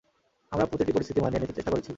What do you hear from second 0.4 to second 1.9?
আমরা প্রতিটি পরিস্থিতি মানিয়ে নিতে চেষ্টা করেছি।